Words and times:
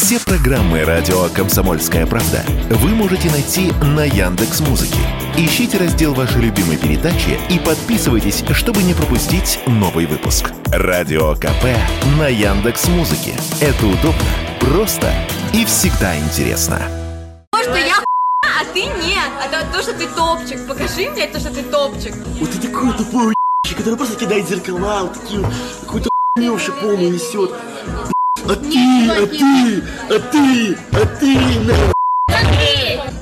Все 0.00 0.20
программы 0.20 0.84
радио 0.84 1.28
Комсомольская 1.34 2.06
правда 2.06 2.44
вы 2.70 2.90
можете 2.90 3.28
найти 3.32 3.72
на 3.82 4.04
Яндекс 4.04 4.60
Музыке. 4.60 5.00
Ищите 5.36 5.76
раздел 5.76 6.14
вашей 6.14 6.40
любимой 6.40 6.76
передачи 6.76 7.36
и 7.50 7.58
подписывайтесь, 7.58 8.44
чтобы 8.52 8.84
не 8.84 8.94
пропустить 8.94 9.58
новый 9.66 10.06
выпуск. 10.06 10.52
Радио 10.66 11.34
КП 11.34 11.64
на 12.16 12.28
Яндекс 12.28 12.86
Музыке. 12.86 13.34
Это 13.60 13.86
удобно, 13.86 14.22
просто 14.60 15.12
и 15.52 15.64
всегда 15.64 16.16
интересно. 16.16 16.80
что 17.60 17.76
я 17.76 17.96
а 18.44 18.64
ты 18.72 18.84
нет. 18.84 19.28
А 19.42 19.48
то, 19.48 19.76
то, 19.76 19.82
что 19.82 19.94
ты 19.94 20.06
топчик. 20.06 20.64
Покажи 20.68 21.10
мне 21.10 21.26
то, 21.26 21.40
что 21.40 21.50
ты 21.52 21.64
топчик. 21.64 22.14
Вот 22.38 22.52
ты 22.52 22.68
такой 22.68 22.92
тупой 22.92 23.34
который 23.76 23.96
просто 23.96 24.16
кидает 24.16 24.48
зеркала, 24.48 25.02
вот 25.02 25.20
такие 25.20 25.44
какую-то 25.82 26.08
хуйню 26.34 26.58
шипону 26.58 27.10
несет. 27.10 27.52
А 28.50 28.54
ты, 28.56 29.10
а 29.10 29.26
ты, 29.26 29.82
а 30.08 30.18
ты, 30.18 30.78
а 30.92 31.06
ты, 31.20 31.38
на. 31.66 31.74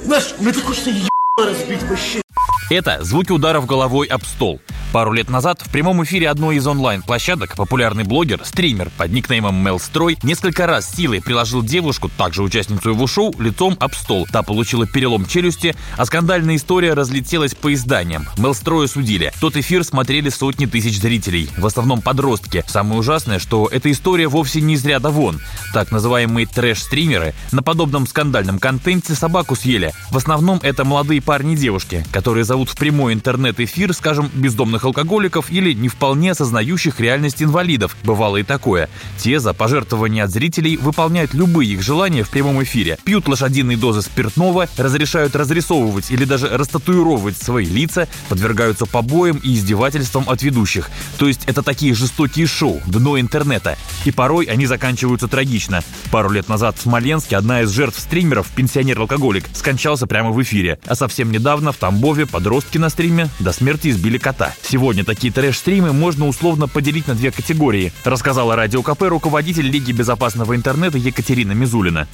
Знаешь, 0.05 0.35
мне 0.39 0.53
так 0.53 0.63
хочется 0.63 0.91
ебало 0.91 1.51
разбить 1.51 1.83
вообще. 1.83 2.23
Это 2.69 3.05
звуки 3.05 3.31
ударов 3.31 3.65
головой 3.67 4.09
об 4.09 4.25
стол. 4.25 4.61
Пару 4.93 5.13
лет 5.13 5.29
назад 5.29 5.61
в 5.63 5.71
прямом 5.71 6.03
эфире 6.05 6.29
одной 6.29 6.57
из 6.57 6.67
онлайн-площадок 6.67 7.55
популярный 7.55 8.03
блогер, 8.03 8.41
стример 8.45 8.91
под 8.97 9.13
никнеймом 9.13 9.55
Мелстрой 9.57 10.19
несколько 10.23 10.67
раз 10.67 10.91
силой 10.91 11.21
приложил 11.21 11.63
девушку, 11.63 12.09
также 12.09 12.43
участницу 12.43 12.91
его 12.91 13.07
шоу, 13.07 13.33
лицом 13.39 13.77
об 13.79 13.95
стол. 13.95 14.27
Та 14.33 14.43
получила 14.43 14.87
перелом 14.87 15.27
челюсти, 15.27 15.77
а 15.97 16.07
скандальная 16.07 16.57
история 16.57 16.95
разлетелась 16.95 17.55
по 17.55 17.73
изданиям. 17.73 18.27
Мелстроя 18.39 18.89
судили. 18.89 19.33
Тот 19.41 19.57
эфир 19.57 19.85
смотрели 19.85 20.29
сотни 20.29 20.67
тысяч 20.67 20.99
зрителей, 20.99 21.51
в 21.57 21.67
основном 21.67 22.01
подростки. 22.01 22.65
Самое 22.67 22.99
ужасное, 22.99 23.39
что 23.39 23.69
эта 23.71 23.93
история 23.93 24.27
вовсе 24.27 24.61
не 24.61 24.75
из 24.75 24.85
ряда 24.85 25.11
вон. 25.11 25.41
Так 25.77 25.93
называемые 25.93 26.47
трэш-стримеры 26.47 27.35
на 27.53 27.63
подобном 27.63 28.07
скандальном 28.07 28.59
контенте 28.59 29.15
собаку 29.15 29.55
съели. 29.55 29.93
В 30.11 30.17
основном 30.17 30.59
это 30.63 30.87
молодые 30.87 31.21
парни 31.21 31.53
и 31.53 31.57
девушки, 31.59 32.03
которые 32.13 32.45
зовут 32.45 32.71
в 32.71 32.77
прямой 32.77 33.13
интернет-эфир, 33.13 33.93
скажем, 33.93 34.31
бездомных 34.33 34.87
алкоголиков 34.87 35.51
или 35.51 35.75
не 35.75 35.89
вполне 35.89 36.31
осознающих 36.31 36.99
реальность 36.99 37.43
инвалидов. 37.43 37.95
Бывало 38.05 38.39
и 38.39 38.43
такое. 38.43 38.89
Те 39.19 39.39
за 39.39 39.53
пожертвования 39.53 40.25
от 40.25 40.31
зрителей 40.31 40.79
выполняют 40.79 41.35
любые 41.35 41.75
их 41.75 41.83
желания 41.83 42.23
в 42.23 42.31
прямом 42.31 42.63
эфире. 42.63 42.97
Пьют 43.05 43.29
лошадиные 43.29 43.77
дозы 43.77 44.01
спиртного, 44.01 44.69
разрешают 44.79 45.37
разрисовывать 45.37 46.11
или 46.11 46.25
даже 46.25 46.49
растатуировать 46.49 47.37
свои 47.37 47.67
лица, 47.67 48.09
подвергаются 48.31 48.87
побоям 48.87 49.37
и 49.43 49.53
издевательствам 49.53 50.25
от 50.27 50.43
ведущих. 50.43 50.89
То 51.19 51.29
есть 51.29 51.43
это 51.45 51.63
такие 51.63 51.93
жестокие 51.93 52.47
шоу, 52.47 52.81
дно 52.87 53.21
интернета. 53.21 53.77
И 54.07 54.11
порой 54.11 54.47
они 54.47 54.65
заканчиваются 54.65 55.29
трагично. 55.29 55.66
Пару 56.11 56.31
лет 56.31 56.49
назад 56.49 56.77
в 56.77 56.83
Смоленске 56.83 57.37
одна 57.37 57.63
из 57.63 57.71
жертв 57.71 57.99
стримеров, 57.99 58.49
пенсионер-алкоголик, 58.49 59.45
скончался 59.53 60.07
прямо 60.07 60.31
в 60.31 60.43
эфире. 60.43 60.79
А 60.87 60.95
совсем 60.95 61.31
недавно 61.31 61.73
в 61.73 61.77
Тамбове 61.77 62.27
подростки 62.27 62.79
на 62.79 62.89
стриме 62.89 63.29
до 63.39 63.53
смерти 63.53 63.89
избили 63.89 64.19
кота. 64.19 64.55
Сегодня 64.63 65.05
такие 65.05 65.33
трэш-стримы 65.33 65.93
можно 65.93 66.27
условно 66.27 66.69
поделить 66.69 67.09
на 67.09 67.15
две 67.15 67.31
категории, 67.31 67.93
рассказала 68.05 68.57
Радио 68.57 68.83
КП 68.83 69.03
руководитель 69.03 69.69
Лиги 69.69 69.93
безопасного 69.93 70.55
интернета 70.55 70.99
Екатерина 70.99 71.53
Мизулина. 71.53 72.07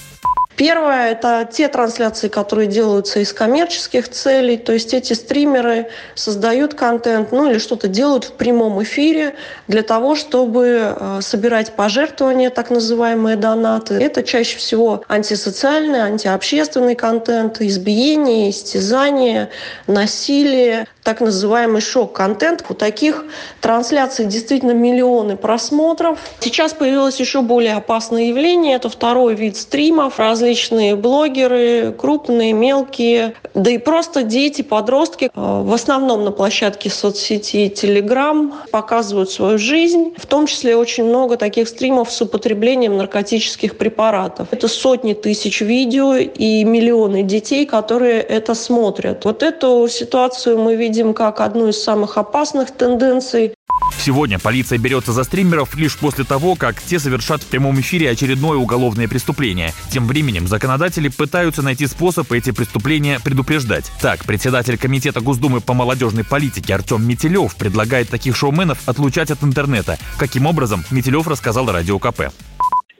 Первое– 0.57 1.11
это 1.13 1.49
те 1.51 1.69
трансляции, 1.69 2.29
которые 2.29 2.69
делаются 2.69 3.21
из 3.21 3.33
коммерческих 3.33 4.09
целей, 4.09 4.57
то 4.57 4.73
есть 4.73 4.93
эти 4.93 5.15
стримеры 5.15 5.89
создают 6.15 6.75
контент, 6.75 7.33
ну 7.33 7.51
или 7.51 7.59
что-то 7.59 7.89
делают 7.89 8.25
в 8.25 8.33
прямом 8.33 8.83
эфире 8.83 9.35
для 9.67 9.83
того, 9.83 10.15
чтобы 10.15 10.95
э, 10.95 11.21
собирать 11.23 11.73
пожертвования, 11.73 12.51
так 12.51 12.71
называемые 12.71 13.37
донаты. 13.37 13.95
Это 13.95 14.23
чаще 14.23 14.59
всего 14.59 15.03
антисоциальный, 15.09 16.01
антиобщественный 16.01 16.95
контент, 16.95 17.61
избиение, 17.61 18.51
истязание, 18.51 19.49
насилие, 19.87 20.87
так 21.03 21.21
называемый 21.21 21.81
шок-контент. 21.81 22.65
У 22.69 22.75
таких 22.75 23.25
трансляций 23.61 24.25
действительно 24.27 24.73
миллионы 24.73 25.37
просмотров. 25.37 26.19
Сейчас 26.41 26.73
появилось 26.75 27.19
еще 27.19 27.43
более 27.43 27.75
опасное 27.75 28.25
явление. 28.25 28.77
Это 28.77 28.89
второй 28.89 29.35
вид 29.35 29.57
стримов. 29.57 30.21
Различные 30.43 30.97
блогеры, 30.97 31.95
крупные, 31.97 32.53
мелкие, 32.53 33.35
да 33.55 33.71
и 33.71 33.79
просто 33.79 34.25
дети, 34.25 34.63
подростки, 34.63 35.27
э, 35.27 35.31
в 35.35 35.73
основном 35.73 36.25
на 36.25 36.33
площадке 36.33 36.91
соцсети 36.91 37.73
Telegram, 37.73 38.53
показывают 38.73 39.31
свою 39.31 39.57
жизнь. 39.57 40.15
В 40.17 40.27
том 40.27 40.49
числе 40.49 40.77
очень 40.77 41.05
много 41.05 41.37
таких 41.37 41.69
стримов 41.69 42.11
с 42.11 42.21
употреблением 42.23 42.97
наркотических 42.97 43.79
препаратов. 43.79 44.49
Это 44.51 44.67
сотни 44.67 45.15
тысяч 45.15 45.61
видео 45.61 46.17
и 46.17 46.65
миллионы 46.65 47.23
детей, 47.23 47.65
которые 47.65 48.21
это 48.21 48.55
смотрят. 48.57 49.25
Вот 49.25 49.45
эту 49.45 49.87
ситуацию 49.87 50.59
мы 50.59 50.75
видим 50.75 51.15
как 51.15 51.41
одну 51.41 51.69
из 51.69 51.81
самых 51.81 52.19
опасных 52.19 52.73
тенденций. 52.73 53.55
Сегодня 53.99 54.39
полиция 54.39 54.79
берется 54.79 55.13
за 55.13 55.25
стримеров 55.25 55.75
лишь 55.77 55.97
после 55.97 56.25
того, 56.25 56.57
как 56.57 56.81
те 56.83 56.99
совершат 56.99 57.43
в 57.43 57.49
прямом 57.49 57.79
эфире 57.81 58.11
очередное 58.11 58.57
уголовное 58.57 59.09
преступление. 59.09 59.71
Тем 59.91 60.07
временем 60.07 60.47
законодатели 60.49 61.09
пытаются 61.09 61.63
найти 61.63 61.87
способ 61.87 62.31
эти 62.33 62.51
преступления 62.51 63.19
предупреждать. 63.25 63.93
Так, 64.01 64.25
председатель 64.25 64.77
Комитета 64.77 65.21
Госдумы 65.21 65.61
по 65.61 65.75
молодежной 65.75 66.25
политике 66.25 66.75
Артем 66.75 67.07
Метелев 67.07 67.57
предлагает 67.57 68.09
таких 68.09 68.37
шоуменов 68.37 68.89
отлучать 68.89 69.31
от 69.31 69.43
интернета. 69.45 69.99
Каким 70.19 70.47
образом, 70.47 70.83
Метелев 70.91 71.29
рассказал 71.29 71.71
Радио 71.71 71.99
КП. 71.99 72.33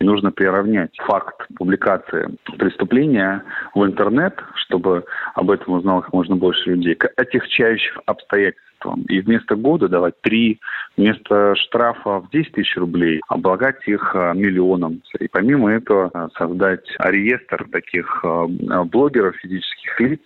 Нужно 0.03 0.33
приравнять 0.33 0.91
факт 1.07 1.47
публикации 1.57 2.37
преступления 2.59 3.45
в 3.75 3.85
интернет, 3.85 4.39
чтобы 4.55 5.05
об 5.35 5.51
этом 5.51 5.75
узнало 5.75 6.03
как 6.03 6.13
можно 6.13 6.37
больше 6.37 6.71
людей, 6.71 6.95
к 6.95 7.11
отягчающим 7.17 8.01
обстоятельствам. 8.07 9.03
И 9.09 9.21
вместо 9.21 9.55
года 9.55 9.89
давать 9.89 10.21
три, 10.23 10.61
вместо 10.97 11.55
штрафа 11.57 12.21
в 12.21 12.31
10 12.31 12.53
тысяч 12.53 12.77
рублей 12.77 13.21
облагать 13.29 13.87
их 13.87 14.15
а, 14.15 14.33
миллионом. 14.33 15.03
И 15.21 15.29
помимо 15.29 15.71
этого 15.71 16.11
а, 16.13 16.29
создать 16.37 16.85
реестр 16.99 17.67
таких 17.71 18.25
а, 18.25 18.47
блогеров, 18.85 19.37
физических 19.37 20.01
лиц, 20.01 20.21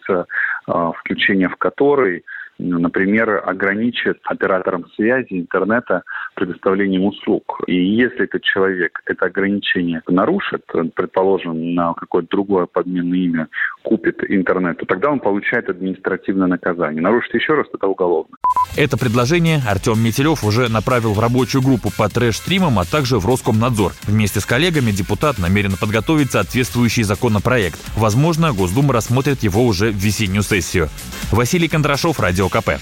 включение 0.99 1.49
в 1.49 1.57
который 1.57 2.25
например, 2.59 3.43
ограничит 3.45 4.19
операторам 4.25 4.87
связи 4.95 5.41
интернета 5.41 6.03
предоставлением 6.37 7.05
услуг. 7.05 7.61
И 7.67 7.75
если 7.75 8.25
этот 8.25 8.43
человек 8.43 9.01
это 9.07 9.27
ограничение 9.27 10.03
нарушит, 10.07 10.65
предположим, 10.95 11.75
на 11.75 11.95
какое-то 11.95 12.29
другое 12.31 12.67
подменное 12.67 13.19
имя 13.19 13.49
купит 13.83 14.23
интернет, 14.29 14.79
то 14.79 14.87
тогда 14.87 15.11
он 15.11 15.21
получает 15.21 15.69
административное 15.69 16.47
наказание. 16.47 17.03
Нарушит 17.03 17.35
еще 17.35 17.55
раз, 17.55 17.67
это 17.73 17.89
уголовно. 17.89 18.37
Это 18.77 18.99
предложение 18.99 19.61
Артем 19.67 20.03
Метелев 20.05 20.45
уже 20.45 20.71
направил 20.71 21.15
в 21.15 21.21
рабочую 21.21 21.63
группу 21.63 21.91
по 21.97 22.09
трэш-стримам, 22.09 22.79
а 22.79 22.85
также 22.85 23.19
в 23.19 23.27
Роскомнадзор. 23.27 23.93
Вместе 24.07 24.41
с 24.41 24.47
коллегами 24.47 24.91
депутат 24.91 25.39
намерен 25.39 25.73
подготовить 25.81 26.33
соответствующий 26.33 27.03
законопроект. 27.03 27.79
Возможно, 27.97 28.53
Госдума 28.53 28.93
рассмотрит 28.93 29.43
его 29.43 29.65
уже 29.65 29.91
в 29.91 29.97
весеннюю 29.97 30.43
сессию. 30.43 30.89
Василий 31.33 31.69
Кондрашов, 31.69 32.21
Радио 32.21 32.49
КП. 32.49 32.73